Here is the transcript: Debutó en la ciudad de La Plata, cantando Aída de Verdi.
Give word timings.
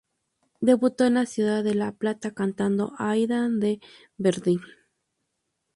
Debutó 0.61 1.05
en 1.05 1.13
la 1.13 1.27
ciudad 1.27 1.63
de 1.63 1.75
La 1.75 1.91
Plata, 1.91 2.31
cantando 2.33 2.93
Aída 2.97 3.47
de 3.49 3.79
Verdi. 4.17 4.59